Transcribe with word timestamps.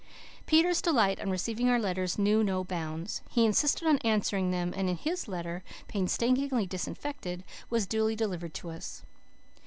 Peter's 0.47 0.81
delight 0.81 1.19
on 1.19 1.29
receiving 1.29 1.69
our 1.69 1.77
letters 1.77 2.17
knew 2.17 2.43
no 2.43 2.63
bounds. 2.63 3.21
He 3.29 3.45
insisted 3.45 3.87
on 3.87 3.99
answering 3.99 4.49
them 4.49 4.73
and 4.75 4.89
his 4.97 5.27
letter, 5.27 5.63
painstakingly 5.87 6.65
disinfected, 6.65 7.43
was 7.69 7.85
duly 7.85 8.15
delivered 8.15 8.55
to 8.55 8.71
us. 8.71 9.03